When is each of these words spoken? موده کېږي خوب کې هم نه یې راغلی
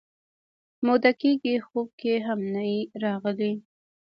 موده 0.85 1.11
کېږي 1.21 1.55
خوب 1.67 1.87
کې 2.01 2.13
هم 2.27 2.39
نه 2.53 2.63
یې 2.71 2.79
راغلی 3.03 3.53